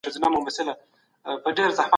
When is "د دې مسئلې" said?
0.01-0.73